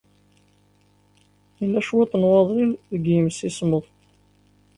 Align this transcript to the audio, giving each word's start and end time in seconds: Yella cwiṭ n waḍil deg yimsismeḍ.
Yella 1.59 1.81
cwiṭ 1.87 2.11
n 2.15 2.23
waḍil 2.29 2.71
deg 2.91 3.03
yimsismeḍ. 3.13 3.85